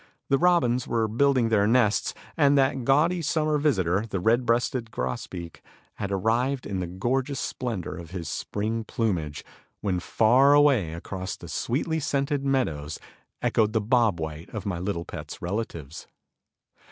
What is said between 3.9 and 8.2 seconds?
the red breasted grosbeak, had arrived in the gorgeous splendor of